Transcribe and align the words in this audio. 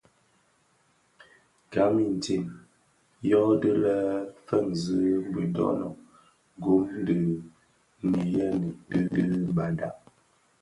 Gam 1.71 1.93
intsem 2.07 2.45
yödhi 3.29 3.71
lè 3.83 3.95
yo 4.13 4.25
fènzi 4.45 5.01
bidönög 5.33 5.95
gom 6.63 6.83
di 7.07 7.17
niyeñi 8.11 8.69
di 9.13 9.23
badag. 9.55 9.95